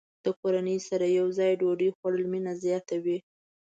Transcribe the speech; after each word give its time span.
د 0.23 0.25
کورنۍ 0.39 0.77
سره 0.89 1.05
یوځای 1.19 1.51
ډوډۍ 1.59 1.89
خوړل 1.95 2.23
مینه 2.31 2.53
زیاته 2.63 2.95
وي. 3.03 3.17